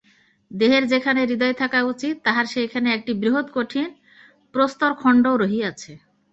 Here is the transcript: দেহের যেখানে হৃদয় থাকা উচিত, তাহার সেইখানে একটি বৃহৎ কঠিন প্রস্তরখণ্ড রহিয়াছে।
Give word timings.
দেহের 0.51 0.83
যেখানে 0.87 1.21
হৃদয় 1.23 1.55
থাকা 1.61 1.79
উচিত, 1.83 2.15
তাহার 2.25 2.45
সেইখানে 2.45 2.87
একটি 2.93 3.11
বৃহৎ 3.21 3.47
কঠিন 3.53 3.87
প্রস্তরখণ্ড 4.53 5.25
রহিয়াছে। 5.41 5.91